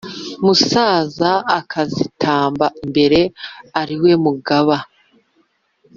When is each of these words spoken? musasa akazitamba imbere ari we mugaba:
musasa 0.45 1.31
akazitamba 1.59 2.65
imbere 2.83 3.19
ari 3.81 3.95
we 4.03 4.11
mugaba: 4.23 4.77